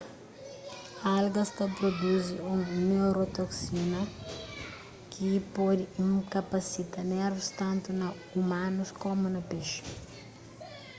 algas 1.17 1.49
ta 1.57 1.65
pruduzi 1.77 2.35
un 2.53 2.59
neurotoksina 2.89 3.99
ki 5.11 5.29
pode 5.55 5.83
inkapasita 6.05 6.99
nervus 7.13 7.47
tantu 7.59 7.89
na 8.01 8.07
umanus 8.41 8.89
komu 9.03 9.27
na 9.31 9.41
pexi 9.49 9.81